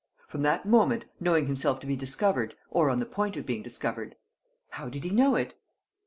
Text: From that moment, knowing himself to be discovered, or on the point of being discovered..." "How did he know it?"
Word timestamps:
From 0.25 0.41
that 0.41 0.65
moment, 0.65 1.05
knowing 1.19 1.45
himself 1.45 1.79
to 1.81 1.85
be 1.85 1.95
discovered, 1.95 2.55
or 2.71 2.89
on 2.89 2.97
the 2.97 3.05
point 3.05 3.37
of 3.37 3.45
being 3.45 3.61
discovered..." 3.61 4.15
"How 4.69 4.89
did 4.89 5.03
he 5.03 5.11
know 5.11 5.35
it?" 5.35 5.53